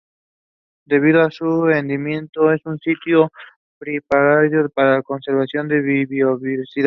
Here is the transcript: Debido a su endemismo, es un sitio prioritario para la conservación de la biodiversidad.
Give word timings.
Debido 0.87 1.21
a 1.21 1.29
su 1.29 1.67
endemismo, 1.67 2.51
es 2.51 2.65
un 2.65 2.79
sitio 2.79 3.29
prioritario 3.77 4.67
para 4.71 4.95
la 4.95 5.03
conservación 5.03 5.67
de 5.67 5.75
la 5.75 6.05
biodiversidad. 6.09 6.79